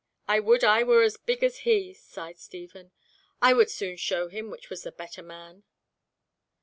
[0.27, 2.91] "I would I were as big as he," sighed Stephen,
[3.39, 5.61] "I would soon show him which was the better man."